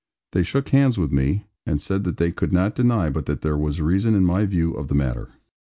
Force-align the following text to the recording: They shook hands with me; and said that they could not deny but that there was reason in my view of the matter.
They 0.31 0.41
shook 0.41 0.69
hands 0.69 0.97
with 0.97 1.11
me; 1.11 1.45
and 1.63 1.79
said 1.79 2.05
that 2.05 2.17
they 2.17 2.31
could 2.31 2.51
not 2.51 2.73
deny 2.73 3.11
but 3.11 3.27
that 3.27 3.41
there 3.43 3.55
was 3.55 3.79
reason 3.83 4.15
in 4.15 4.25
my 4.25 4.47
view 4.47 4.73
of 4.73 4.87
the 4.87 4.95
matter. 4.95 5.27